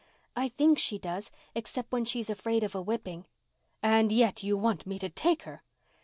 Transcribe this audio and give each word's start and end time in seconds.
"I 0.35 0.49
think 0.49 0.79
she 0.79 0.97
does, 0.97 1.29
except 1.53 1.91
when 1.91 2.05
she's 2.05 2.27
afraid 2.31 2.63
of 2.63 2.73
a 2.73 2.81
whipping." 2.81 3.27
"And 3.83 4.11
yet 4.11 4.41
you 4.41 4.57
want 4.57 4.87
me 4.87 4.97
to 4.97 5.09
take 5.09 5.43
her!" 5.43 5.61